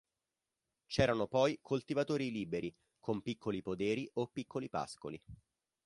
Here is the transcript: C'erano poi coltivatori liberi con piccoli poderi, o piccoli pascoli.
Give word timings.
C'erano 0.87 1.27
poi 1.27 1.59
coltivatori 1.61 2.31
liberi 2.31 2.73
con 2.99 3.21
piccoli 3.21 3.61
poderi, 3.61 4.09
o 4.13 4.25
piccoli 4.29 4.67
pascoli. 4.67 5.21